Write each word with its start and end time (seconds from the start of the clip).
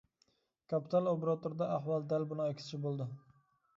كاپىتال 0.73 1.09
ئوبوروتىدا، 1.11 1.67
ئەھۋال 1.75 2.07
دەل 2.15 2.25
بۇنىڭ 2.33 2.51
ئەكسىچە 2.53 2.81
بولىدۇ. 2.87 3.09